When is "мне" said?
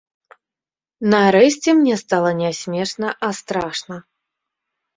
1.83-1.95